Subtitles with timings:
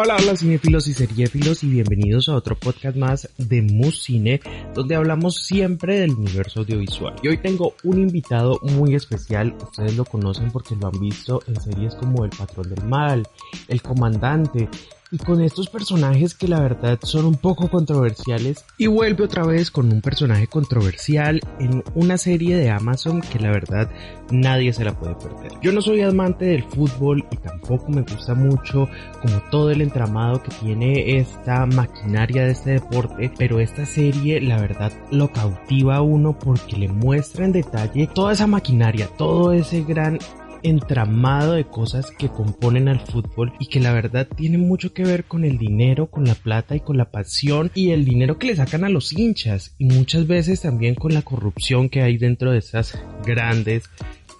[0.00, 4.40] Hola, hola cinefilos y seriéfilos y bienvenidos a otro podcast más de Muscine,
[4.72, 7.16] donde hablamos siempre del universo audiovisual.
[7.20, 11.60] Y hoy tengo un invitado muy especial, ustedes lo conocen porque lo han visto en
[11.60, 13.26] series como El Patrón del Mal,
[13.66, 14.68] El Comandante,
[15.10, 19.70] y con estos personajes que la verdad son un poco controversiales y vuelve otra vez
[19.70, 23.90] con un personaje controversial en una serie de Amazon que la verdad
[24.30, 25.52] nadie se la puede perder.
[25.62, 28.88] Yo no soy amante del fútbol y tampoco me gusta mucho
[29.22, 34.60] como todo el entramado que tiene esta maquinaria de este deporte, pero esta serie la
[34.60, 39.82] verdad lo cautiva a uno porque le muestra en detalle toda esa maquinaria, todo ese
[39.82, 40.18] gran
[40.62, 45.24] entramado de cosas que componen al fútbol y que la verdad tiene mucho que ver
[45.24, 48.56] con el dinero, con la plata y con la pasión y el dinero que le
[48.56, 52.58] sacan a los hinchas y muchas veces también con la corrupción que hay dentro de
[52.58, 53.84] estas grandes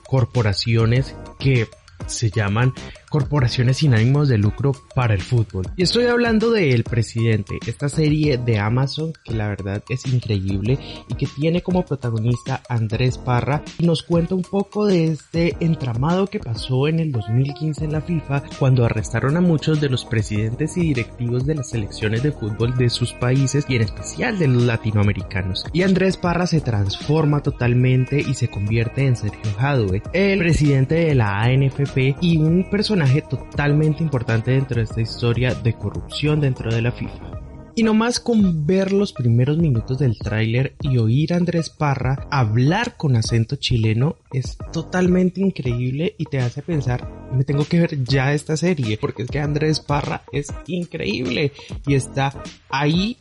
[0.05, 1.67] corporaciones que
[2.07, 2.73] se llaman
[3.09, 5.67] corporaciones sin ánimos de lucro para el fútbol.
[5.77, 10.79] Y estoy hablando de El Presidente, esta serie de Amazon que la verdad es increíble
[11.09, 16.27] y que tiene como protagonista Andrés Parra y nos cuenta un poco de este entramado
[16.27, 20.77] que pasó en el 2015 en la FIFA cuando arrestaron a muchos de los presidentes
[20.77, 24.63] y directivos de las selecciones de fútbol de sus países y en especial de los
[24.63, 25.65] latinoamericanos.
[25.73, 31.15] Y Andrés Parra se transforma totalmente y se convierte en Sergio Jadue, el presidente de
[31.15, 32.98] la ANFP y un personaje
[33.29, 37.39] totalmente importante dentro de esta historia de corrupción dentro de la FIFA.
[37.75, 42.97] Y nomás con ver los primeros minutos del tráiler y oír a Andrés Parra hablar
[42.97, 48.35] con acento chileno es totalmente increíble y te hace pensar, me tengo que ver ya
[48.35, 51.53] esta serie, porque es que Andrés Parra es increíble
[51.87, 52.33] y está
[52.69, 53.17] ahí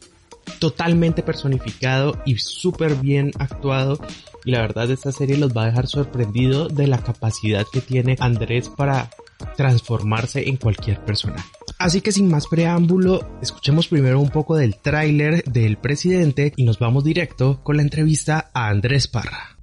[0.60, 4.00] totalmente personificado y súper bien actuado
[4.44, 8.16] y la verdad esta serie los va a dejar sorprendido de la capacidad que tiene
[8.20, 9.10] Andrés para
[9.56, 11.50] transformarse en cualquier personaje.
[11.80, 16.80] Así que sin más preámbulo, escuchemos primero un poco del tráiler del presidente y nos
[16.80, 19.58] vamos directo con la entrevista a Andrés Parra.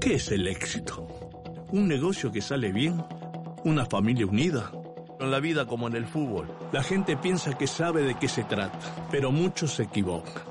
[0.00, 1.06] ¿Qué es el éxito?
[1.72, 3.02] ¿Un negocio que sale bien?
[3.64, 4.72] ¿Una familia unida?
[5.18, 8.44] En la vida como en el fútbol, la gente piensa que sabe de qué se
[8.44, 8.78] trata,
[9.10, 10.42] pero muchos se equivocan.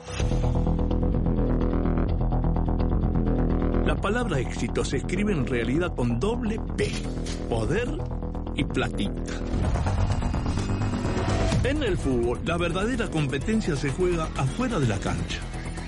[4.05, 6.91] Palabra éxito se escribe en realidad con doble P,
[7.49, 7.89] poder
[8.55, 9.33] y platita.
[11.63, 15.39] En el fútbol, la verdadera competencia se juega afuera de la cancha.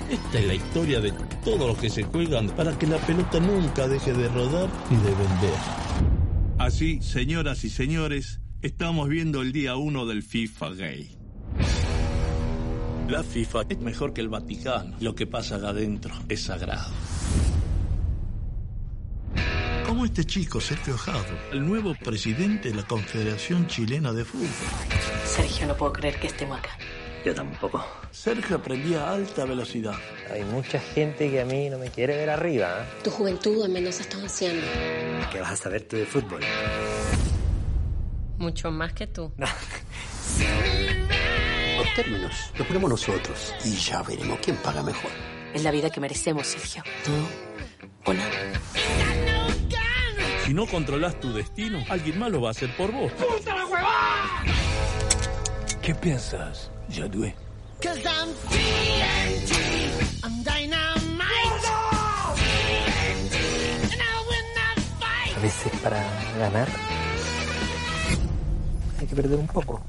[0.10, 1.14] Esta es la historia de
[1.46, 5.12] todos los que se juegan para que la pelota nunca deje de rodar y de
[5.12, 5.60] vender.
[6.58, 11.16] Así, señoras y señores, estamos viendo el día uno del FIFA Gay.
[13.10, 14.98] La FIFA es mejor que el Vaticano.
[15.02, 17.07] Lo que pasa acá adentro es sagrado
[19.98, 24.48] como este chico, Sergio Jado, el nuevo presidente de la Confederación Chilena de Fútbol.
[25.26, 26.70] Sergio, no puedo creer que estemos acá.
[27.26, 27.84] Yo tampoco.
[28.12, 29.96] Sergio aprendía a alta velocidad.
[30.32, 32.84] Hay mucha gente que a mí no me quiere ver arriba.
[32.84, 32.86] ¿eh?
[33.04, 34.68] Tu juventud al menos está haciendo.
[35.32, 36.42] ¿Qué vas a saber tú de fútbol?
[38.38, 39.34] Mucho más que tú.
[41.78, 45.10] Los términos los ponemos nosotros y ya veremos quién paga mejor.
[45.56, 46.84] Es la vida que merecemos, Sergio.
[47.04, 47.12] Tú
[48.06, 48.30] o nada.
[50.48, 53.12] Si no controlas tu destino, alguien más lo va a hacer por vos.
[53.12, 54.44] ¡Puta la huevada!
[55.82, 57.36] ¿Qué piensas, Yadue?
[65.36, 66.02] A veces para
[66.40, 66.68] ganar
[69.02, 69.82] hay que perder un poco.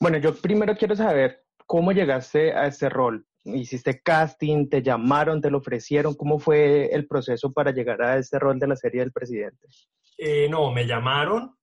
[0.00, 3.26] Bueno, yo primero quiero saber cómo llegaste a este rol.
[3.44, 4.68] ¿Hiciste casting?
[4.68, 5.40] ¿Te llamaron?
[5.40, 6.14] ¿Te lo ofrecieron?
[6.14, 9.66] ¿Cómo fue el proceso para llegar a este rol de la serie del presidente?
[10.16, 11.56] Eh, no, me llamaron,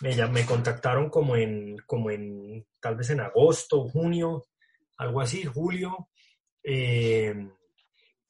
[0.00, 4.44] me, me contactaron como en, como en, tal vez en agosto, junio,
[4.96, 6.08] algo así, julio,
[6.62, 7.34] eh,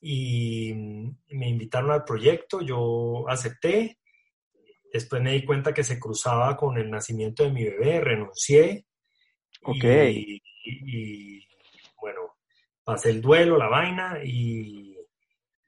[0.01, 3.99] y me invitaron al proyecto, yo acepté,
[4.93, 8.87] después me di cuenta que se cruzaba con el nacimiento de mi bebé, renuncié,
[9.63, 9.85] Ok.
[9.85, 11.47] Y, y,
[12.01, 12.37] bueno,
[12.85, 14.97] pasé el duelo, la vaina y,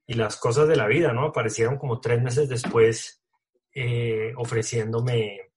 [0.06, 1.26] y, las cosas de la vida, ¿no?
[1.26, 3.22] Aparecieron como tres meses después
[3.74, 5.52] eh, ofreciéndome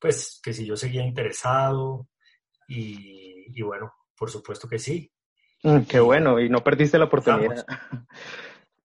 [0.00, 2.08] pues que si yo seguía interesado
[2.68, 5.10] y, bueno, por supuesto que sí.
[5.62, 7.64] Mm, qué bueno, y no perdiste la oportunidad.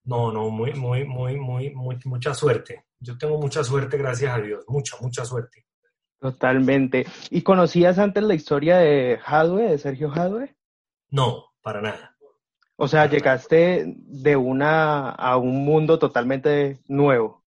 [0.03, 2.85] No, no, muy, muy, muy, muy, muy, mucha suerte.
[2.99, 5.67] Yo tengo mucha suerte, gracias a Dios, mucha, mucha suerte.
[6.21, 7.07] Totalmente.
[7.31, 10.55] ¿Y conocías antes la historia de Hadwe, de Sergio Hadwe?
[11.09, 12.15] No, para nada.
[12.75, 17.43] O sea, llegaste de una a un mundo totalmente nuevo.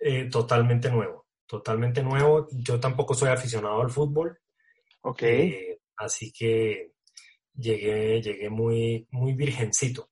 [0.00, 2.48] Eh, totalmente nuevo, totalmente nuevo.
[2.50, 4.38] Yo tampoco soy aficionado al fútbol.
[5.02, 5.22] Ok.
[5.24, 6.92] Eh, así que
[7.54, 10.08] llegué, llegué muy, muy virgencito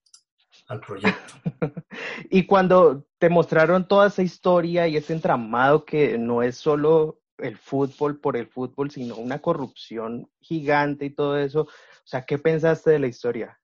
[0.68, 1.34] al proyecto.
[2.30, 7.56] y cuando te mostraron toda esa historia y ese entramado que no es solo el
[7.56, 12.90] fútbol por el fútbol, sino una corrupción gigante y todo eso, o sea, ¿qué pensaste
[12.90, 13.60] de la historia?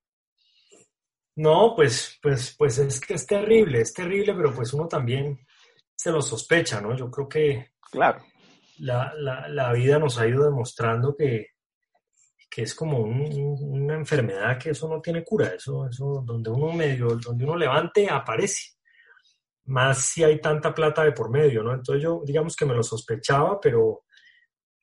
[1.36, 5.38] No, pues, pues, pues es que es terrible, es terrible, pero pues uno también
[5.94, 6.94] se lo sospecha, ¿no?
[6.94, 8.22] Yo creo que claro.
[8.80, 11.52] la, la, la vida nos ha ido demostrando que,
[12.50, 17.16] que es como una enfermedad que eso no tiene cura, eso, eso donde uno medio,
[17.16, 18.72] donde uno levante, aparece.
[19.64, 21.72] Más si hay tanta plata de por medio, ¿no?
[21.72, 24.04] Entonces yo, digamos que me lo sospechaba, pero,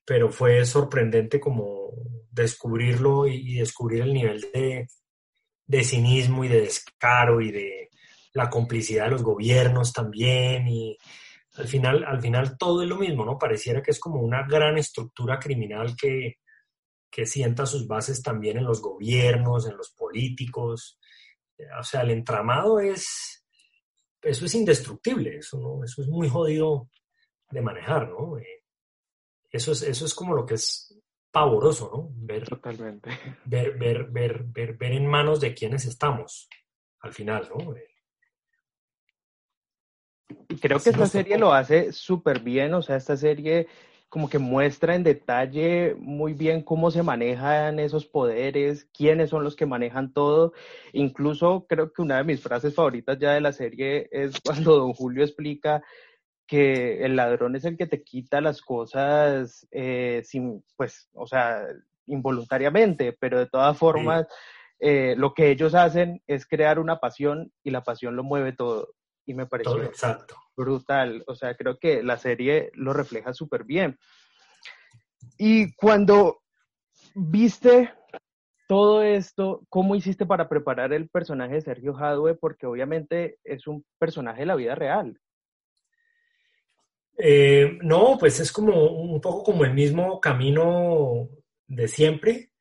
[0.05, 1.91] pero fue sorprendente como
[2.31, 4.87] descubrirlo y, descubrir el nivel de,
[5.65, 7.89] de cinismo y de descaro y de
[8.33, 10.97] la complicidad de los gobiernos también y
[11.57, 13.37] al final, al final todo es lo mismo, ¿no?
[13.37, 16.37] Pareciera que es como una gran estructura criminal que,
[17.09, 20.99] que sienta sus bases también en los gobiernos, en los políticos.
[21.79, 23.38] O sea, el entramado es,
[24.21, 25.83] eso es indestructible, eso, ¿no?
[25.83, 26.89] eso es muy jodido
[27.49, 28.37] de manejar, ¿no?
[28.37, 28.63] Eh,
[29.51, 30.99] eso, es, eso es como lo que es
[31.31, 32.09] pavoroso, ¿no?
[32.13, 33.09] Ver, Totalmente.
[33.45, 36.47] Ver, ver, ver, ver, ver en manos de quienes estamos,
[37.01, 37.75] al final, ¿no?
[37.75, 37.89] Eh,
[40.47, 43.67] y creo que esta serie lo hace súper bien, o sea, esta serie
[44.09, 49.55] como que muestra en detalle muy bien cómo se manejan esos poderes, quiénes son los
[49.55, 50.53] que manejan todo.
[50.93, 54.93] Incluso creo que una de mis frases favoritas ya de la serie es cuando don
[54.93, 55.83] Julio explica
[56.47, 61.67] que el ladrón es el que te quita las cosas eh, sin, pues, o sea,
[62.07, 64.25] involuntariamente, pero de todas formas,
[64.79, 68.95] eh, lo que ellos hacen es crear una pasión y la pasión lo mueve todo
[69.27, 70.35] y me pareció exacto.
[70.59, 71.23] Brutal.
[71.25, 73.97] O sea, creo que la serie lo refleja súper bien.
[75.37, 76.41] Y cuando
[77.15, 77.93] viste
[78.67, 82.35] todo esto, ¿cómo hiciste para preparar el personaje de Sergio Jadwe?
[82.35, 85.17] Porque obviamente es un personaje de la vida real.
[87.17, 91.29] Eh, no, pues es como un poco como el mismo camino
[91.67, 92.51] de siempre.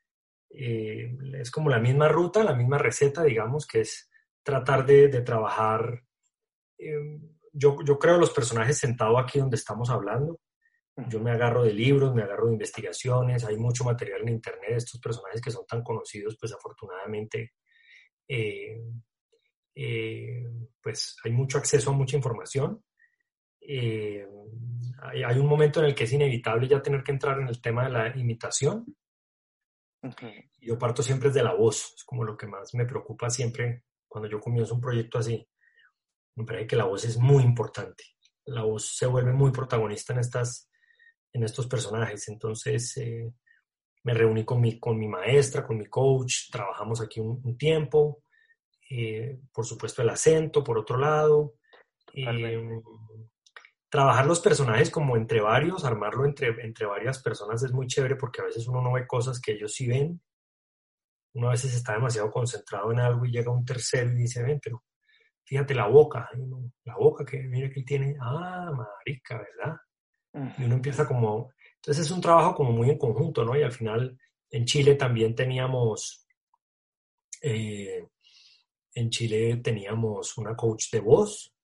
[0.50, 4.08] Eh, es como la misma ruta, la misma receta, digamos, que es
[4.42, 6.02] tratar de, de trabajar
[6.78, 7.20] Em,
[7.52, 10.40] yo, yo creo los personajes sentados aquí donde estamos hablando.
[11.08, 15.00] Yo me agarro de libros, me agarro de investigaciones, hay mucho material en internet, estos
[15.00, 17.52] personajes que son tan conocidos, pues afortunadamente,
[18.26, 18.82] eh,
[19.76, 20.44] eh,
[20.82, 22.82] pues hay mucho acceso a mucha información.
[23.60, 24.26] Eh,
[25.02, 27.60] hay, hay, un momento en el que es inevitable ya tener que entrar en el
[27.60, 28.84] tema de la imitación.
[30.60, 34.28] Yo parto siempre de la voz, es como lo que más me preocupa siempre cuando
[34.28, 35.46] yo comienzo un proyecto así
[36.38, 38.04] me parece que la voz es muy importante.
[38.44, 40.70] La voz se vuelve muy protagonista en, estas,
[41.32, 42.28] en estos personajes.
[42.28, 43.32] Entonces, eh,
[44.04, 48.22] me reuní con mi, con mi maestra, con mi coach, trabajamos aquí un, tiempo.
[48.88, 51.54] Eh, por supuesto, el acento, por otro lado.
[52.14, 52.80] Eh,
[53.90, 58.42] trabajar los personajes como entre varios, armarlo entre, entre varias personas es muy chévere porque
[58.42, 60.20] a veces uno no ve cosas que ellos sí ven.
[61.34, 64.60] Uno a veces está demasiado concentrado en algo y llega un tercero y dice, ven,
[64.62, 64.84] pero
[65.48, 66.28] fíjate la boca,
[66.84, 69.76] la boca que mira que él tiene, ah, marica, ¿verdad?
[70.58, 73.56] Y uno empieza como, entonces es un trabajo como muy en conjunto, ¿no?
[73.56, 74.18] Y al final
[74.50, 76.26] en Chile también teníamos,
[77.40, 78.06] eh,
[78.94, 81.54] en Chile teníamos una coach de voz,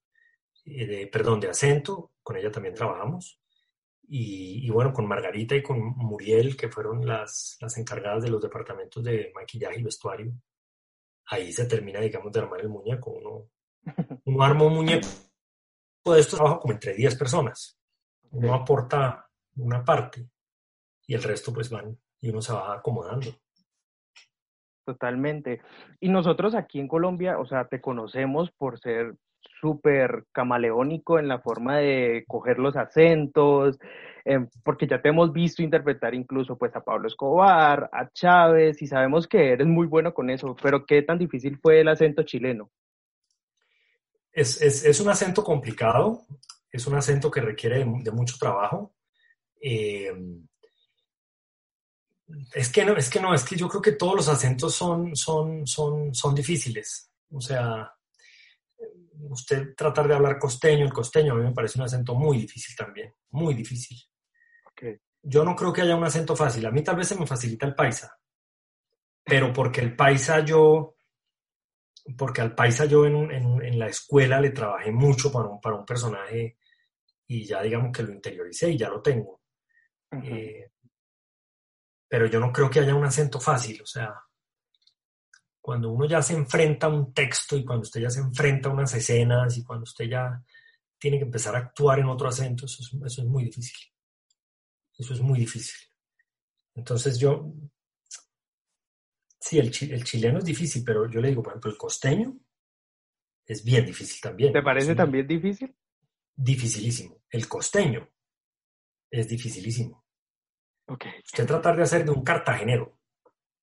[0.64, 3.38] eh, de, perdón, de acento, con ella también trabajamos.
[4.06, 9.02] Y, bueno, con Margarita y con Muriel, que fueron las, las encargadas de los departamentos
[9.02, 10.32] de maquillaje y vestuario,
[11.26, 13.12] ahí se termina, digamos, de armar el muñeco.
[13.12, 13.50] Uno,
[14.24, 15.08] uno arma un muñeco
[16.12, 17.78] de estos trabaja como entre 10 personas.
[18.30, 19.26] Uno aporta
[19.56, 20.28] una parte
[21.06, 23.28] y el resto pues van y uno se va acomodando.
[24.84, 25.60] Totalmente.
[26.00, 29.14] Y nosotros aquí en Colombia, o sea, te conocemos por ser
[29.60, 33.78] súper camaleónico en la forma de coger los acentos,
[34.24, 38.86] em, porque ya te hemos visto interpretar incluso pues a Pablo Escobar, a Chávez, y
[38.86, 42.70] sabemos que eres muy bueno con eso, pero ¿qué tan difícil fue el acento chileno?
[44.34, 46.26] Es, es, es, un acento complicado,
[46.70, 48.96] es un acento que requiere de, mucho trabajo.
[49.60, 50.12] Eh,
[52.52, 55.14] es que no, es que no, es que yo creo que todos los acentos son,
[55.14, 57.10] son, son, son difíciles.
[57.30, 57.92] O sea,
[59.30, 62.74] usted tratar de hablar costeño, el costeño a mí me parece un acento muy difícil
[62.76, 63.98] también, muy difícil.
[65.26, 66.66] Yo no creo que haya un acento fácil.
[66.66, 68.18] A mí tal vez se me facilita el paisa,
[69.24, 70.96] pero porque el paisa yo,
[72.16, 75.86] porque al paisa yo en, en, la escuela le trabajé mucho para un, para un
[75.86, 76.58] personaje
[77.26, 79.40] y ya digamos que lo interioricé y ya lo tengo.
[80.22, 80.70] Eh,
[82.06, 84.14] pero yo no creo que haya un acento fácil, o sea,
[85.60, 88.72] cuando uno ya se enfrenta a un texto y cuando usted ya se enfrenta a
[88.72, 90.44] unas escenas y cuando usted ya
[90.98, 93.88] tiene que empezar a actuar en otro acento, eso es, muy difícil.
[94.96, 95.88] Eso es muy difícil.
[96.74, 97.50] Entonces yo,
[99.44, 102.34] sí, el, el, chileno es difícil, pero yo le digo, por ejemplo, el costeño
[103.44, 104.52] es bien difícil también.
[104.52, 105.76] ¿Te parece también difícil?
[106.34, 107.22] Dificilísimo.
[107.28, 108.08] El costeño
[109.10, 110.04] es dificilísimo.
[110.86, 111.12] Okay.
[111.24, 112.98] Usted tratar de hacer de un cartagenero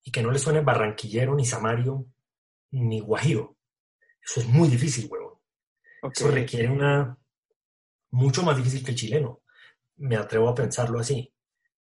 [0.04, 2.06] y que no le suene barranquillero, ni samario,
[2.72, 3.58] ni guajiro.
[4.24, 5.40] Eso es muy difícil, huevón.
[6.14, 7.18] Eso requiere una...
[8.12, 9.42] mucho más difícil que el chileno.
[9.98, 11.34] Me atrevo a pensarlo así.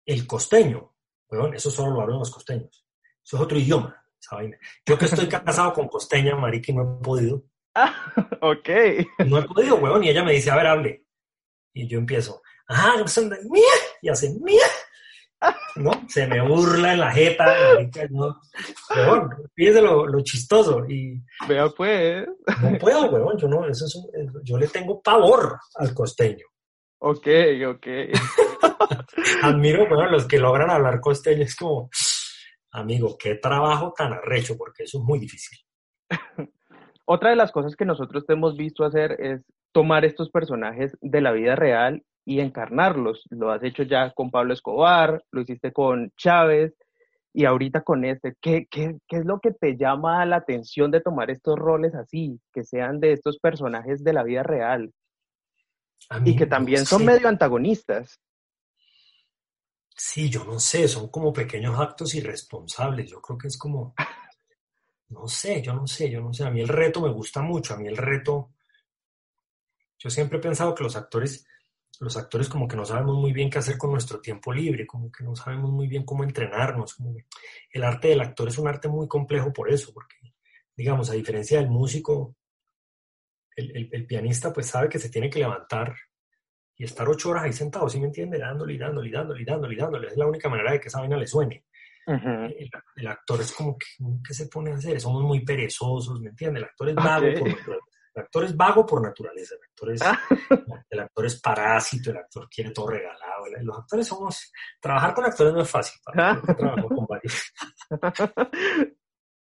[0.04, 0.94] El costeño,
[1.28, 2.86] huevón, eso solo lo hablan los costeños.
[3.26, 4.04] Eso es otro idioma,
[4.87, 7.42] Yo que estoy casado con costeña, marica, y no he podido.
[8.40, 8.68] ok.
[9.26, 11.04] No he podido, huevón, y ella me dice, a ver, hable.
[11.75, 12.95] Y yo empiezo, ah,
[13.50, 13.62] mía,
[14.00, 14.62] y hace mía,
[15.75, 15.90] ¿no?
[16.09, 17.45] Se me burla en la jeta,
[18.11, 18.40] ¿no?
[19.54, 20.88] fíjese lo, chistoso.
[20.88, 22.28] Y Vea pues.
[22.62, 24.06] No puedo, weón, yo no, eso es
[24.45, 26.47] yo le tengo pavor al costeño.
[26.99, 27.26] Ok,
[27.66, 27.87] ok.
[29.42, 31.90] Admiro, bueno, los que logran hablar costeño, es como,
[32.76, 35.59] amigo, qué trabajo tan arrecho, porque eso es muy difícil.
[37.04, 39.42] Otra de las cosas que nosotros te hemos visto hacer es
[39.73, 43.23] tomar estos personajes de la vida real y encarnarlos.
[43.30, 46.75] Lo has hecho ya con Pablo Escobar, lo hiciste con Chávez
[47.33, 48.35] y ahorita con este.
[48.40, 52.40] ¿Qué, qué, qué es lo que te llama la atención de tomar estos roles así,
[52.52, 54.92] que sean de estos personajes de la vida real?
[56.25, 58.21] y que también son medio antagonistas.
[59.96, 63.10] Sí, yo no sé, son como pequeños actos irresponsables.
[63.10, 63.94] Yo creo que es como,
[65.08, 66.44] no sé, yo no sé, yo no sé.
[66.44, 68.52] A mí el reto me gusta mucho, a mí el reto,
[69.98, 71.46] yo siempre he pensado que los actores
[72.00, 75.10] los actores como que no sabemos muy bien qué hacer con nuestro tiempo libre, como
[75.10, 76.96] que no sabemos muy bien cómo entrenarnos.
[77.70, 80.16] El arte del actor es un arte muy complejo por eso, porque,
[80.76, 82.36] digamos, a diferencia del músico,
[83.56, 85.96] el, pianista pues sabe que se tiene que levantar
[86.76, 88.38] y estar ocho horas ahí sentado, ¿sí me entiende?
[88.38, 90.09] Dándole y dándole y dándole y dándole y dándole.
[90.09, 91.64] Es la única manera de que esa vaina le suene.
[92.06, 93.87] el, actor es como que,
[94.26, 95.00] ¿qué se pone a hacer?
[95.00, 96.61] Somos muy perezosos, ¿me entiende?
[96.61, 97.49] El actor es vago por
[98.16, 100.18] el actor es vago por naturaleza, el actor es, ah.
[100.90, 103.45] el actor es parásito, el actor quiere todo regalado.
[103.61, 104.52] Los actores somos...
[104.80, 106.40] Trabajar con actores no es fácil, ah.
[106.47, 107.52] con varios.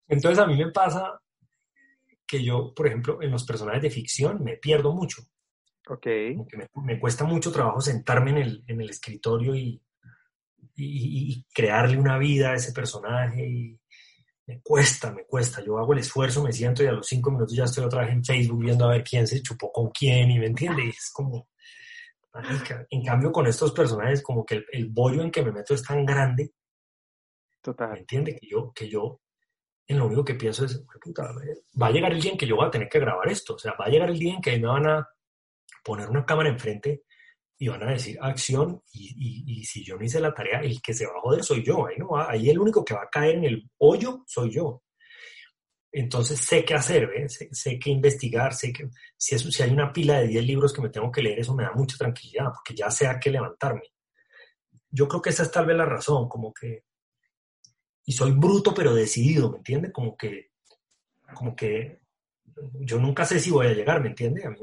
[0.08, 1.20] Entonces a mí me pasa
[2.28, 5.24] que yo, por ejemplo, en los personajes de ficción me pierdo mucho.
[5.90, 6.06] Ok.
[6.06, 9.82] Me, me, cuesta mucho trabajo sentarme en el, en el escritorio y,
[10.76, 13.80] y, y, crearle una vida a ese personaje y,
[14.50, 15.64] me cuesta, me cuesta.
[15.64, 18.14] Yo hago el esfuerzo, me siento y a los cinco minutos ya estoy otra vez
[18.14, 20.86] en Facebook viendo a ver quién se chupó con quién y me entiende.
[20.86, 21.48] Y es como,
[22.90, 26.04] En cambio, con estos personajes, como que el, bollo en que me meto es tan
[26.04, 26.52] grande.
[27.62, 27.92] Total.
[27.92, 28.36] ¿Me entiende?
[28.36, 29.22] Que yo, que yo,
[29.86, 30.84] en lo único que pienso es,
[31.80, 33.54] va a llegar el día en que yo voy a tener que grabar esto.
[33.54, 35.08] O sea, va a llegar el día en que me van a
[35.84, 37.04] poner una cámara enfrente
[37.62, 41.06] y van a decir acción y, si yo no hice la tarea, el que se
[41.06, 41.86] va a joder soy yo.
[41.86, 44.82] Ahí, no ahí el único que va a caer en el hoyo soy yo.
[45.92, 50.20] Entonces sé qué hacer, sé, qué investigar, sé que si, eso, si hay una pila
[50.20, 52.90] de 10 libros que me tengo que leer, eso me da mucha tranquilidad, porque ya
[52.92, 53.82] sé a qué levantarme.
[54.90, 56.86] Yo creo que esa es tal vez la razón, como que...
[58.06, 59.92] Y soy bruto pero decidido, ¿me entiende?
[59.92, 60.52] Como que...
[61.34, 62.00] Como que...
[62.82, 64.46] Yo nunca sé si voy a llegar, ¿me entiende?
[64.46, 64.58] A mí,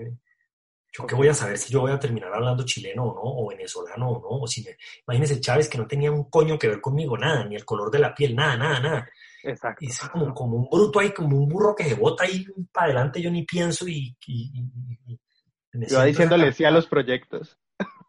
[0.97, 3.49] ¿Yo qué voy a saber si yo voy a terminar hablando chileno o no, o
[3.49, 4.43] venezolano o no?
[4.43, 4.77] O si me...
[5.07, 7.99] Imagínese Chávez que no tenía un coño que ver conmigo, nada, ni el color de
[7.99, 9.11] la piel, nada, nada, nada.
[9.43, 9.85] Exacto.
[9.85, 12.87] Y es como, como un bruto ahí, como un burro que se bota ahí para
[12.87, 14.17] adelante, yo ni pienso y...
[15.73, 17.59] yo diciéndole sí a los proyectos.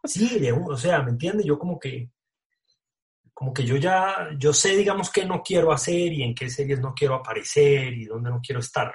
[0.04, 1.44] Sí, de, o sea, ¿me entiende?
[1.44, 2.10] Yo como que...
[3.34, 6.80] Como que yo ya, yo sé, digamos, qué no quiero hacer y en qué series
[6.80, 8.92] no quiero aparecer y dónde no quiero estar.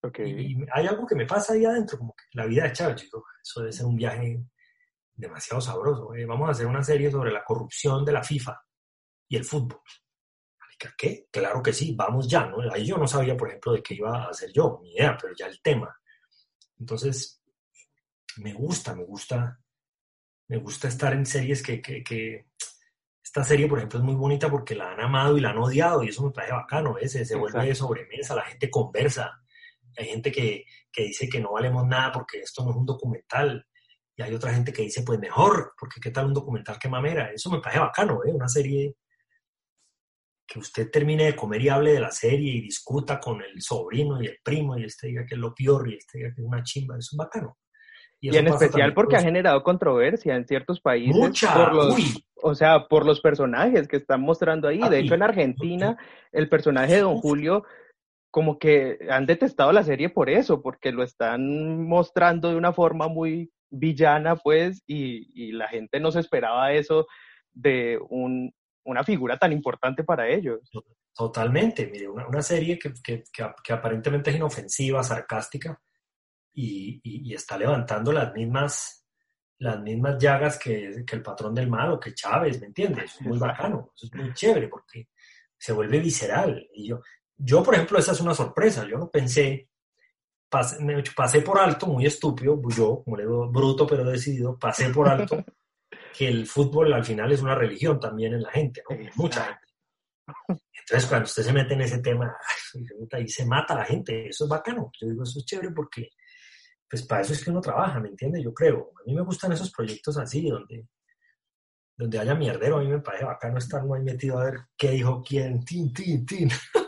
[0.00, 0.52] Okay.
[0.52, 3.24] Y hay algo que me pasa ahí adentro, como que la vida de Chávez, chico,
[3.42, 4.44] eso debe ser un viaje
[5.14, 6.14] demasiado sabroso.
[6.14, 8.60] Eh, vamos a hacer una serie sobre la corrupción de la FIFA
[9.28, 9.80] y el fútbol.
[10.96, 11.26] ¿Qué?
[11.32, 12.58] Claro que sí, vamos ya, ¿no?
[12.72, 15.34] Ahí yo no sabía, por ejemplo, de qué iba a hacer yo, ni idea, pero
[15.36, 15.92] ya el tema.
[16.78, 17.42] Entonces,
[18.36, 19.60] me gusta, me gusta,
[20.46, 22.46] Me gusta estar en series que, que, que,
[23.28, 26.02] esta serie, por ejemplo, es muy bonita porque la han amado y la han odiado
[26.02, 29.42] y eso me parece bacano, ese se vuelve de sobremesa, la gente conversa.
[29.98, 33.66] Hay gente que, que dice que no valemos nada porque esto no es un documental.
[34.16, 37.30] Y hay otra gente que dice, pues mejor, porque qué tal un documental que mamera.
[37.32, 38.32] Eso me parece bacano, ¿eh?
[38.32, 38.96] Una serie
[40.48, 44.20] que usted termine de comer y hable de la serie y discuta con el sobrino
[44.22, 46.46] y el primo y este diga que es lo peor y este diga que es
[46.46, 47.58] una chimba, eso es bacano.
[48.20, 51.14] Y, en especial porque ha generado controversia en ciertos países.
[51.14, 51.96] Mucha, por los,
[52.42, 54.80] O sea, por los personajes que están mostrando ahí.
[54.80, 55.96] de hecho, en Argentina,
[56.32, 57.64] el personaje de Don Julio,
[58.30, 63.08] como que han detestado la serie por eso, porque lo están mostrando de una forma
[63.08, 67.06] muy villana, pues, y, y la gente no se esperaba eso
[67.52, 68.52] de un,
[68.84, 70.70] una figura tan importante para ellos.
[71.14, 75.80] Totalmente, mire, una, una serie que, que, que, aparentemente es inofensiva, sarcástica,
[76.52, 79.06] y, y, está levantando las mismas,
[79.58, 83.14] las mismas llagas que, que, el patrón del mal o que Chávez, ¿me entiendes?
[83.14, 85.08] Es muy bacano, es muy chévere porque
[85.56, 86.68] se vuelve visceral.
[86.72, 87.00] Y yo,
[87.38, 89.70] yo, por ejemplo, esa es una sorpresa, yo no pensé,
[90.48, 94.90] pasé, me pasé por alto, muy estúpido, yo, como le digo, bruto pero decidido, pasé
[94.90, 95.44] por alto
[96.16, 98.96] que el fútbol al final es una religión también en la gente, ¿no?
[99.14, 99.68] Mucha gente.
[100.80, 102.34] Entonces, cuando usted se mete en ese tema,
[103.12, 104.90] ahí se mata a la gente, eso es bacano.
[104.98, 106.10] Yo digo, eso es chévere porque,
[106.88, 108.42] pues para eso es que uno trabaja, ¿me entiende?
[108.42, 108.92] Yo creo.
[108.98, 110.88] A mí me gustan esos proyectos así, donde,
[111.96, 112.78] donde haya mierdero.
[112.78, 116.24] A mí me parece bacano estar muy metido a ver qué dijo quién, tin, tin,
[116.24, 116.48] tin.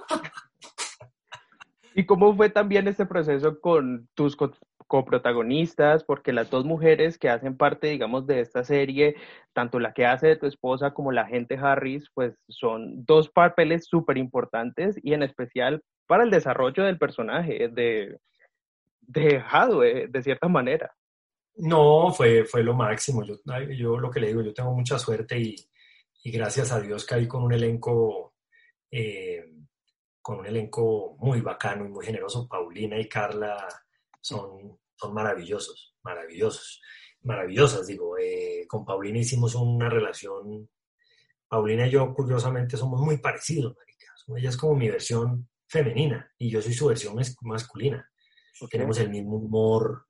[1.94, 4.36] ¿Y cómo fue también este proceso con tus
[4.86, 9.16] coprotagonistas, porque las dos mujeres que hacen parte, digamos, de esta serie,
[9.52, 14.18] tanto la que hace tu esposa como la gente Harris, pues son dos papeles súper
[14.18, 18.18] importantes y en especial para el desarrollo del personaje de,
[19.00, 20.92] de Hadwe, de cierta manera.
[21.56, 23.22] No, fue, fue lo máximo.
[23.24, 23.34] Yo,
[23.76, 25.56] yo lo que le digo, yo tengo mucha suerte y,
[26.22, 28.34] y gracias a Dios caí con un elenco,
[28.90, 29.49] eh,
[30.30, 32.46] con un elenco muy bacano y muy generoso.
[32.46, 33.66] Paulina y Carla
[34.20, 36.80] son, son maravillosos, maravillosos,
[37.22, 37.84] maravillosas.
[37.88, 40.70] Digo, eh, con Paulina hicimos una relación,
[41.48, 44.06] Paulina y yo curiosamente somos muy parecidos, marica.
[44.36, 48.08] Ella es como mi versión femenina y yo soy su versión masculina.
[48.70, 50.06] Tenemos el mismo humor.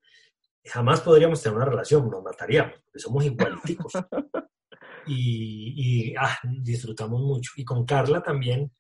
[0.67, 3.93] Jamás podríamos tener una relación, nos mataríamos, porque somos igualiticos.
[5.07, 7.53] y, y ah, disfrutamos mucho.
[7.57, 8.71] Y con Carla también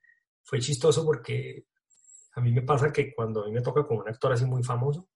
[0.42, 1.66] fue chistoso porque
[2.34, 4.62] a mí me pasa que cuando a mí me toca con un actor así muy
[4.62, 5.08] famoso,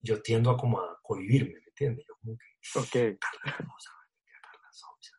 [0.00, 2.06] yo tiendo a como a cohibirme, ¿me entiendes?
[2.06, 2.36] Yo como
[2.90, 3.90] que, Carla Sousa,
[4.40, 5.16] Carla Sousa.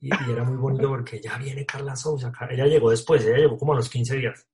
[0.00, 2.32] Y, y, era muy bonito porque ya viene Carla Sousa.
[2.50, 4.46] Ella llegó después, ella llegó como a los 15 días.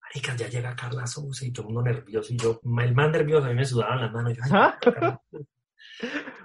[0.00, 2.32] Marica, ya llega Carla Sousa y todo el mundo nervioso.
[2.32, 4.36] Y yo, el más nervioso, a mí me sudaban las manos.
[4.36, 5.22] Yo,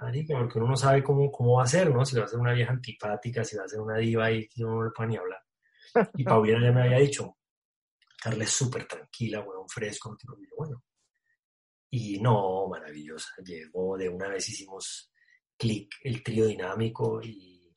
[0.00, 2.04] Marica, porque uno no sabe cómo, cómo va a ser, ¿no?
[2.04, 4.76] Si va a ser una vieja antipática, si va a ser una diva y uno
[4.76, 5.42] no le puede ni hablar.
[6.16, 7.36] Y Paulina ya me había dicho,
[8.20, 10.16] Carla es súper tranquila, bueno, fresco.
[10.20, 10.82] Y yo, bueno,
[11.90, 13.30] y no, maravillosa.
[13.44, 15.12] Llegó de una vez, hicimos
[15.56, 17.70] clic, el trío dinámico y,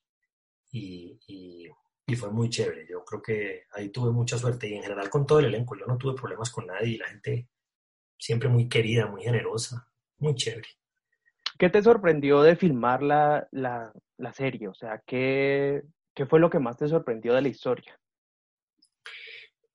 [0.71, 2.87] y, y, fue muy chévere.
[2.89, 5.75] Yo creo que ahí tuve mucha suerte y en general con todo el elenco.
[5.77, 7.49] Yo no tuve problemas con nadie y la gente
[8.17, 10.69] siempre muy querida, muy generosa, muy chévere.
[11.57, 14.69] ¿Qué te sorprendió de filmar la, la, la serie?
[14.69, 17.99] O sea, ¿qué, ¿qué fue lo que más te sorprendió de la historia?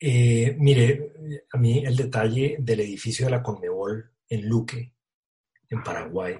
[0.02, 1.12] Eh, mire,
[1.52, 4.94] a mí el detalle del edificio de la Conmebol en Luque,
[5.68, 6.38] en Paraguay,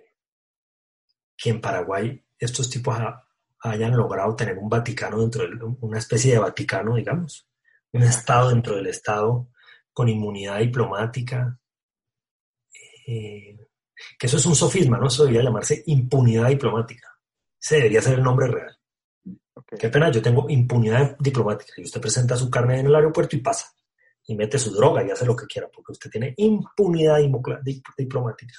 [1.36, 2.96] que en Paraguay estos tipos
[3.60, 7.46] hayan logrado tener un Vaticano dentro de una especie de Vaticano, digamos,
[7.92, 9.50] un Estado dentro del Estado
[9.92, 11.58] con inmunidad diplomática,
[13.06, 13.58] eh,
[14.18, 15.08] que eso es un sofisma, ¿no?
[15.08, 17.08] Eso debería llamarse impunidad diplomática.
[17.60, 18.79] Ese debería ser el nombre real.
[19.78, 23.40] Qué pena, yo tengo impunidad diplomática y usted presenta su carne en el aeropuerto y
[23.40, 23.72] pasa
[24.26, 27.18] y mete su droga y hace lo que quiera, porque usted tiene impunidad
[27.96, 28.54] diplomática.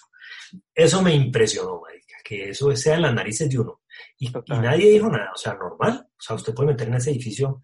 [0.73, 3.82] Eso me impresionó, marica, que eso sea en las narices de uno.
[4.17, 6.08] Y, nadie dijo nada, o sea, normal.
[6.10, 7.62] O sea, usted puede meter en ese edificio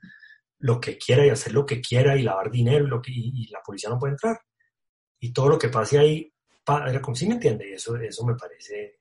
[0.60, 3.62] lo que quiera y hacer lo que quiera y lavar dinero lo que, y, la
[3.62, 4.40] policía no puede entrar.
[5.20, 6.34] Y todo lo que pase ahí,
[6.66, 7.74] era como, ¿sí me entiende?
[7.74, 9.00] Eso, eso me parece,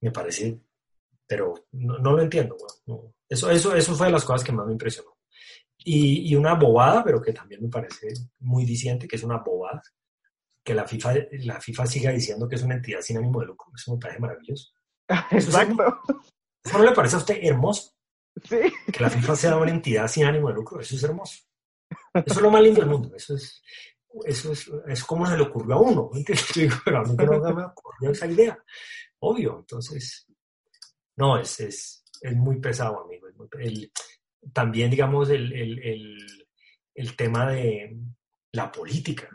[0.00, 0.60] me parece,
[1.26, 2.56] pero no, lo entiendo.
[3.28, 5.16] Eso, eso, eso fue de las cosas que más me impresionó.
[5.78, 8.08] Y, una bobada, pero que también me parece
[8.40, 9.82] muy diciente, que es una bobada,
[10.64, 13.70] que la FIFA, la FIFA siga diciendo que es una entidad sin ánimo de lucro.
[13.74, 14.72] Eso me parece maravilloso.
[15.30, 16.00] Exacto.
[16.64, 17.92] ¿Eso no le parece a usted hermoso?
[18.42, 18.58] Sí.
[18.92, 20.80] Que la FIFA sea una entidad sin ánimo de lucro.
[20.80, 21.38] Eso es hermoso.
[22.14, 23.14] Eso es lo más lindo del mundo.
[23.14, 23.62] Eso es,
[24.24, 26.10] eso es, es como se le ocurrió a uno.
[26.14, 28.58] Yo digo, pero a mí no me ocurrió esa idea.
[29.20, 30.26] obvio, entonces,
[31.16, 33.28] no, es, es, es muy pesado, amigo.
[34.52, 36.18] también, digamos, el, el,
[36.94, 37.96] el, tema de
[38.52, 39.28] la política,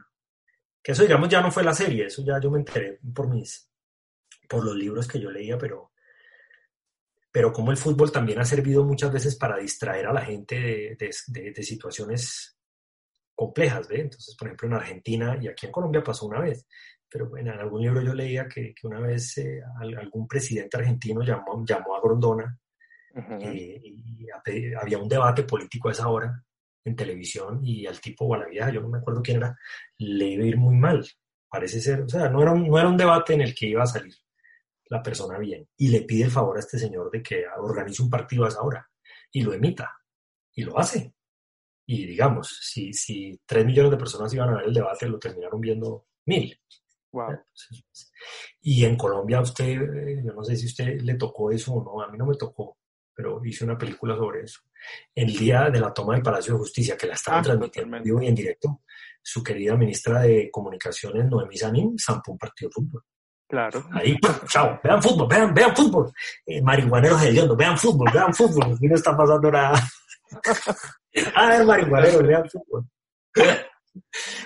[0.82, 3.70] que eso, digamos, ya no fue la serie, eso ya yo me enteré por mis,
[4.48, 5.92] por los libros que yo leía, pero,
[7.32, 11.14] pero como el fútbol también ha servido muchas veces para distraer a la gente de,
[11.28, 12.58] de, de situaciones
[13.34, 14.02] complejas, ¿ve?
[14.02, 16.68] Entonces, por ejemplo, en Argentina y aquí en Colombia pasó una vez,
[17.12, 21.64] pero en algún libro yo leía que, que una vez eh, algún presidente argentino llamó,
[21.66, 22.58] llamó a Grondona
[23.42, 24.28] eh, y
[24.80, 26.42] había un debate político a esa hora
[26.86, 29.58] en televisión y al tipo o a la vieja, yo no me acuerdo quién era,
[29.98, 31.06] le iba a ir muy mal.
[31.50, 33.84] Parece ser, o sea, no era, un, no era un debate en el que iba
[33.84, 34.16] a salir
[34.86, 35.68] la persona bien.
[35.78, 38.62] Y le pide el favor a este señor de que organice un partido a esa
[38.62, 38.90] hora
[39.32, 39.92] y lo emita.
[40.54, 41.14] Y lo hace.
[41.86, 45.60] Y digamos, si, si 3 millones de personas iban a ver el debate, lo terminaron
[45.60, 46.58] viendo mil.
[47.12, 47.38] Wow.
[48.62, 52.02] Y en Colombia, usted, eh, yo no sé si usted le tocó eso o no,
[52.02, 52.78] a mí no me tocó,
[53.14, 54.62] pero hice una película sobre eso.
[55.14, 58.04] El día de la toma del Palacio de Justicia, que la estaba ah, transmitiendo en
[58.04, 58.82] vivo y en directo,
[59.22, 63.04] su querida ministra de Comunicaciones, Noemí Sanín, zampó un partido de fútbol.
[63.48, 63.84] Claro.
[63.92, 66.12] Ahí, chao, vean fútbol, vean, vean fútbol.
[66.46, 68.74] Eh, marihuaneros hediondos, vean fútbol, vean fútbol.
[68.74, 69.78] Aquí no está pasando nada.
[71.36, 72.90] a ver, marihuaneros, vean fútbol.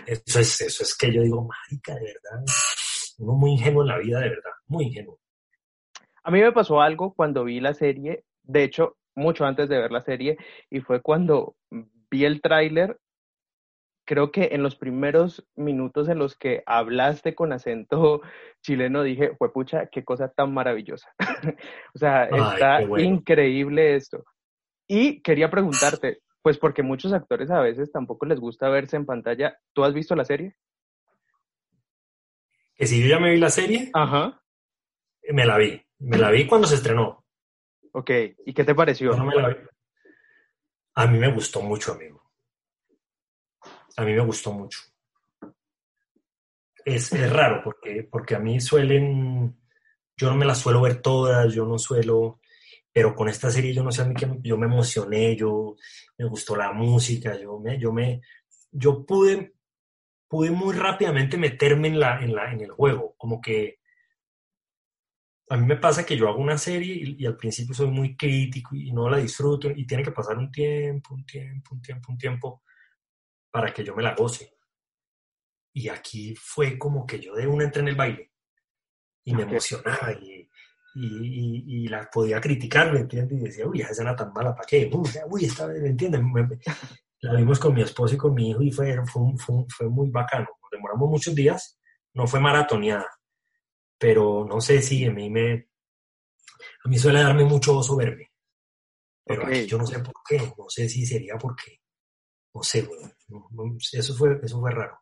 [0.05, 2.45] Eso es, eso es que yo digo, marica, de verdad.
[3.19, 5.19] Uno muy ingenuo en la vida, de verdad, muy ingenuo.
[6.23, 9.91] A mí me pasó algo cuando vi la serie, de hecho, mucho antes de ver
[9.91, 10.38] la serie,
[10.69, 11.55] y fue cuando
[12.10, 12.97] vi el tráiler,
[14.05, 18.21] creo que en los primeros minutos en los que hablaste con acento
[18.62, 21.10] chileno, dije, fue pucha, qué cosa tan maravillosa.
[21.93, 24.23] o sea, está increíble esto.
[24.88, 29.58] Y quería preguntarte, pues porque muchos actores a veces tampoco les gusta verse en pantalla.
[29.73, 30.55] ¿Tú has visto la serie?
[32.75, 34.43] Que si yo ya me vi la serie, Ajá.
[35.29, 35.81] me la vi.
[35.97, 37.25] Me la vi cuando se estrenó.
[37.93, 38.12] Ok,
[38.45, 39.17] ¿y qué te pareció?
[39.17, 39.55] No me la vi.
[40.93, 42.21] A mí me gustó mucho, amigo.
[43.97, 44.81] A mí me gustó mucho.
[46.86, 49.60] Es, es raro porque, porque a mí suelen,
[50.15, 52.39] yo no me las suelo ver todas, yo no suelo,
[52.95, 55.75] pero con esta serie yo no sé a mí que yo me emocioné, yo
[56.17, 58.21] me gustó la música, yo me, yo me,
[58.71, 59.55] yo pude,
[60.29, 63.79] pude muy rápidamente meterme en la, en la, en el juego, como que
[65.49, 68.73] a mí me pasa que yo hago una serie y, al principio soy muy crítico
[68.73, 72.17] y no la disfruto y tiene que pasar un tiempo, un tiempo, un tiempo, un
[72.17, 72.63] tiempo
[73.51, 74.58] para que yo me la goce.
[75.73, 78.31] Y aquí fue como que yo de una entré en el baile
[79.25, 80.49] y me emocionaba y
[80.95, 83.38] y, y, la podía criticar, ¿me entiendes?
[83.38, 84.89] Y decía, uy, esa escena tan mala, ¿para qué?
[85.29, 86.21] Uy, esta vez, ¿me entiendes?
[87.19, 90.10] La vimos con mi esposo y con mi hijo y fue, fue, fue, fue muy
[90.10, 90.47] bacano.
[90.62, 91.77] Nos demoramos muchos días,
[92.13, 93.10] no fue maratoneada,
[93.97, 95.67] pero no sé si a mí me...
[96.86, 98.31] A mí suele darme mucho oso verme.
[99.25, 101.81] Pero aquí yo no sé por qué, no sé si sería porque,
[102.53, 102.88] no sé,
[103.93, 104.99] eso, fue, eso fue raro.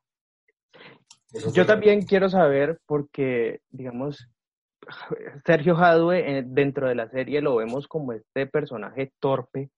[1.53, 4.29] yo también quiero saber porque, digamos,
[5.45, 9.69] Sergio Jadue eh, dentro de la serie lo vemos como este personaje torpe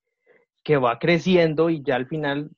[0.64, 2.50] que va creciendo y ya al final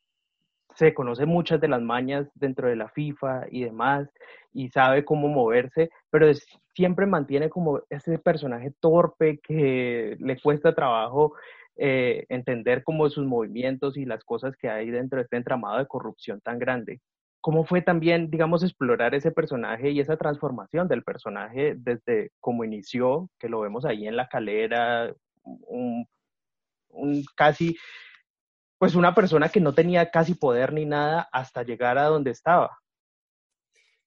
[0.75, 4.09] se conoce muchas de las mañas dentro de la FIFA y demás
[4.53, 6.27] y sabe cómo moverse, pero
[6.73, 11.33] siempre mantiene como ese personaje torpe que le cuesta trabajo
[11.75, 15.87] eh, entender como sus movimientos y las cosas que hay dentro de este entramado de
[15.87, 17.01] corrupción tan grande.
[17.47, 23.29] ¿Cómo fue también, digamos, explorar ese personaje y esa transformación del personaje desde cómo inició,
[23.39, 26.05] que lo vemos ahí en la calera, un,
[27.37, 27.77] casi,
[28.77, 32.79] pues una persona que no tenía casi poder ni nada hasta llegar a donde estaba?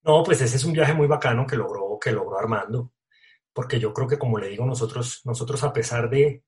[0.03, 2.93] No, pues ese es un viaje muy bacano que logró, que logró Armando,
[3.53, 6.43] porque yo creo que como le digo, nosotros, nosotros a pesar de,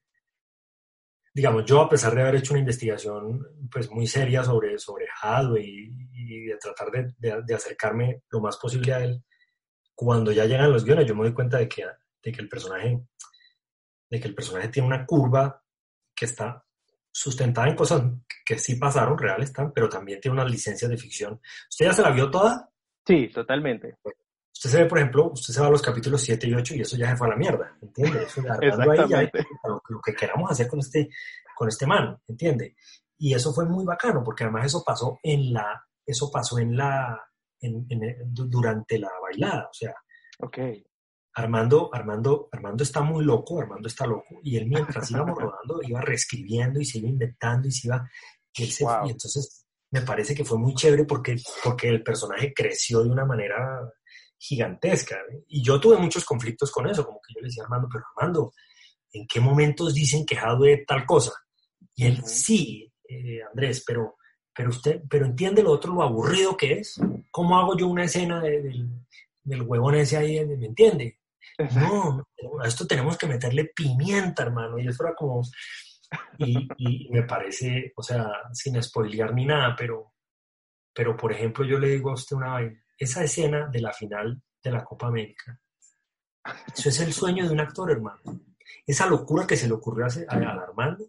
[1.34, 5.62] digamos, yo a pesar de haber hecho una investigación pues muy seria sobre, sobre Hadwe
[5.64, 9.24] y, de tratar de, de, acercarme lo más posible a él,
[9.94, 11.84] cuando ya llegan los guiones yo me doy cuenta de que,
[12.24, 13.00] de que el personaje
[14.10, 15.60] de que el personaje tiene una curva
[16.16, 16.64] que está
[17.12, 18.04] sustentada en cosas
[18.46, 21.40] que sí pasaron, reales están, pero también tiene unas licencias de ficción.
[21.70, 22.70] ¿Usted ya se la vio toda?
[23.06, 23.98] Sí, totalmente.
[24.54, 26.82] Usted se ve, por ejemplo, usted se va a los capítulos 7 y 8 y
[26.82, 28.24] eso ya se fue a la mierda, ¿entiende?
[28.24, 29.22] Eso ahí ya
[29.68, 31.10] lo, lo, que queramos hacer con este,
[31.56, 32.76] con este man, ¿entiende?
[33.24, 37.18] Y eso fue muy bacano, porque además eso pasó en la, eso pasó en la,
[37.62, 37.88] en,
[38.34, 39.96] durante la bailada, o sea.
[40.40, 40.58] Ok.
[41.36, 46.02] Armando, Armando, Armando está muy loco, Armando está loco, y él mientras íbamos rodando iba
[46.02, 48.06] reescribiendo y se iba inventando y se iba,
[48.58, 53.10] y, y entonces me parece que fue muy chévere porque, porque el personaje creció de
[53.10, 53.90] una manera
[54.38, 55.16] gigantesca.
[55.16, 55.46] ¿eh?
[55.48, 58.04] Y yo tuve muchos conflictos con eso, como que yo le decía a Armando, pero
[58.18, 58.52] Armando,
[59.14, 61.32] ¿en qué momentos dicen que de tal cosa?
[61.96, 64.18] Y él, sí, eh, Andrés, pero,
[64.54, 67.00] pero usted, pero entiende lo otro, lo aburrido que es.
[67.32, 68.90] ¿Cómo hago yo una escena del,
[69.44, 71.20] del huevón ese ahí, me entiende?
[71.76, 72.28] No,
[72.62, 74.80] a esto tenemos que meterle pimienta, hermano.
[74.80, 75.42] Y eso era como...
[76.38, 80.14] Y, me parece, o sea, sin spoilear ni nada, pero,
[80.94, 84.40] pero por ejemplo yo le digo a usted una vez, esa escena de la final
[84.64, 85.60] de la Copa América,
[86.76, 88.22] eso es el sueño de un actor, hermano.
[88.86, 91.06] Esa locura que se le ocurrió a, Armando,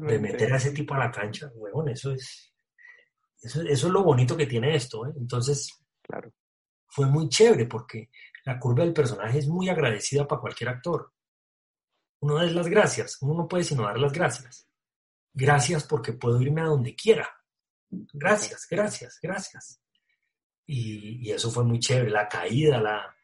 [0.00, 2.52] de meter a ese tipo a la cancha, huevón, eso es,
[3.40, 5.06] eso, es lo bonito que tiene esto.
[5.06, 5.12] ¿eh?
[5.16, 5.70] Entonces,
[6.02, 6.32] claro.
[6.88, 8.10] fue muy chévere porque
[8.44, 11.12] la curva del personaje es muy agradecida para cualquier actor.
[12.20, 14.68] Uno da las gracias, uno no puede sino dar las gracias.
[15.32, 17.28] Gracias porque puedo irme a donde quiera.
[17.90, 19.80] Gracias, gracias, gracias.
[20.66, 23.15] Y, eso fue muy chévere, la caída, la,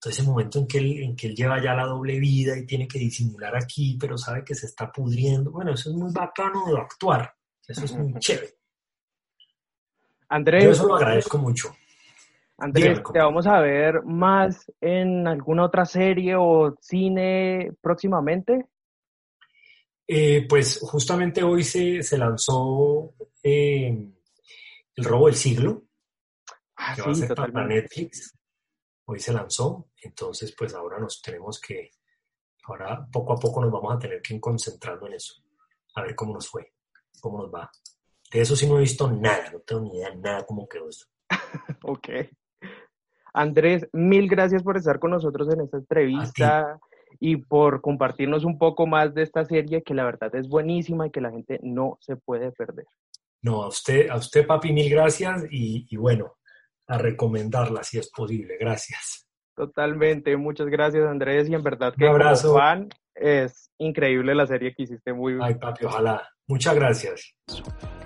[0.00, 2.66] todo ese momento en que, él, en que él lleva ya la doble vida y
[2.66, 5.50] tiene que disimular aquí, pero sabe que se está pudriendo.
[5.50, 7.32] Bueno, eso es muy bacano de actuar,
[7.66, 8.54] eso es muy chévere.
[10.28, 11.74] Andrés, Yo eso lo agradezco mucho.
[12.58, 18.66] Andrés, ¿te vamos a ver más en alguna otra serie o cine próximamente?
[20.06, 23.94] Eh, pues justamente hoy se, se lanzó eh,
[24.96, 25.84] El robo del siglo,
[26.76, 28.37] ah, que va a ser para Netflix.
[29.10, 31.92] Hoy se lanzó, entonces pues ahora nos tenemos que,
[32.64, 35.42] ahora poco a poco nos vamos a tener que ir concentrando en eso,
[35.94, 36.74] a ver cómo nos fue,
[37.18, 37.70] cómo nos va.
[38.30, 41.06] De eso sí no he visto nada, no tengo ni idea nada cómo quedó esto.
[41.84, 42.08] ok.
[43.32, 46.78] Andrés, mil gracias por estar con nosotros en esta entrevista
[47.18, 51.10] y por compartirnos un poco más de esta serie que la verdad es buenísima y
[51.10, 52.86] que la gente no se puede perder.
[53.40, 56.34] No, a usted, a usted papi, mil gracias y, bueno,
[56.88, 58.56] a recomendarla si es posible.
[58.58, 59.26] Gracias.
[59.54, 62.52] Totalmente, muchas gracias Andrés y en verdad que abrazo.
[62.52, 65.44] Juan es increíble la serie que hiciste muy bien.
[65.44, 66.28] Ay papi, ojalá.
[66.46, 67.34] Muchas gracias.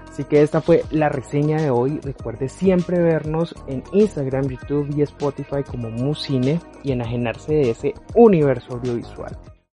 [0.09, 2.01] Así que esta fue la reseña de hoy.
[2.03, 8.75] Recuerde siempre vernos en Instagram, YouTube y Spotify como Musine y enajenarse de ese universo
[8.75, 9.39] audiovisual.